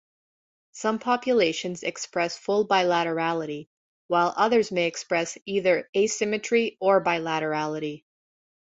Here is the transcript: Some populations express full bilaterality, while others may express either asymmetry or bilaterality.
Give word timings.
Some 0.71 0.97
populations 0.97 1.83
express 1.83 2.35
full 2.35 2.67
bilaterality, 2.67 3.67
while 4.07 4.33
others 4.35 4.71
may 4.71 4.87
express 4.87 5.37
either 5.45 5.91
asymmetry 5.95 6.75
or 6.79 7.03
bilaterality. 7.03 8.03